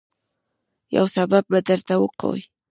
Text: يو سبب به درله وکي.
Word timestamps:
يو 0.95 1.05
سبب 1.15 1.43
به 1.51 1.59
درله 1.67 1.95
وکي. 2.01 2.35